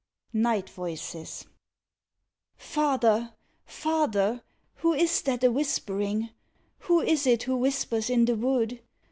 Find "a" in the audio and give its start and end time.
5.43-5.51